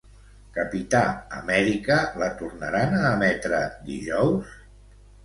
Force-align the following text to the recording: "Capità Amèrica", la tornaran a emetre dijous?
"Capità 0.53 1.01
Amèrica", 1.39 1.97
la 2.21 2.29
tornaran 2.39 2.97
a 3.01 3.05
emetre 3.19 3.61
dijous? 3.91 4.57